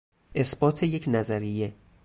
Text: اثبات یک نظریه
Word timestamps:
اثبات 0.35 0.83
یک 0.83 1.03
نظریه 1.07 1.73